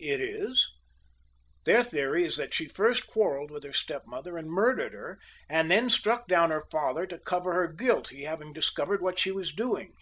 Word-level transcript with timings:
"It 0.00 0.18
is. 0.18 0.72
Their 1.64 1.82
theory 1.82 2.24
is 2.24 2.38
that 2.38 2.54
she 2.54 2.68
first 2.68 3.06
quarrelled 3.06 3.50
with 3.50 3.64
her 3.64 3.72
stepmother 3.74 4.38
and 4.38 4.48
murdered 4.50 4.94
her, 4.94 5.18
and 5.46 5.70
then 5.70 5.90
struck 5.90 6.26
down 6.26 6.50
her 6.50 6.64
father 6.70 7.04
to 7.06 7.18
cover 7.18 7.52
her 7.52 7.70
guilt, 7.70 8.08
he 8.08 8.22
having 8.22 8.54
discovered 8.54 9.02
what 9.02 9.18
she 9.18 9.30
was 9.30 9.52
doing." 9.52 9.92